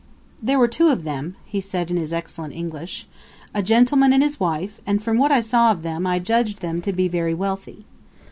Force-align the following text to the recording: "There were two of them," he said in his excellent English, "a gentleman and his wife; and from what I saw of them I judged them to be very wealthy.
"There 0.41 0.57
were 0.57 0.67
two 0.67 0.87
of 0.89 1.03
them," 1.03 1.35
he 1.45 1.61
said 1.61 1.91
in 1.91 1.97
his 1.97 2.11
excellent 2.11 2.55
English, 2.55 3.05
"a 3.53 3.61
gentleman 3.61 4.13
and 4.13 4.23
his 4.23 4.39
wife; 4.39 4.81
and 4.83 4.99
from 5.03 5.19
what 5.19 5.31
I 5.31 5.41
saw 5.41 5.69
of 5.69 5.83
them 5.83 6.07
I 6.07 6.17
judged 6.17 6.61
them 6.61 6.81
to 6.81 6.91
be 6.91 7.07
very 7.07 7.35
wealthy. 7.35 7.85